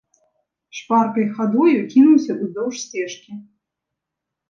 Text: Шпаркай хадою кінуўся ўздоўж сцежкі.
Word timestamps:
Шпаркай 0.77 1.27
хадою 1.35 1.75
кінуўся 1.93 2.31
ўздоўж 2.41 2.75
сцежкі. 2.89 3.41